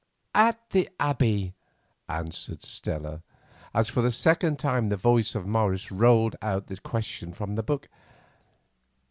[0.33, 1.53] "At the Abbey,"
[2.09, 3.21] answered Stella,
[3.71, 7.61] as for the second time the voice of Morris rolled out the question from the
[7.61, 7.87] Book.